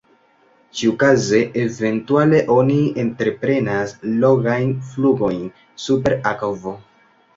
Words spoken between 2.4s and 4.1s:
oni entreprenas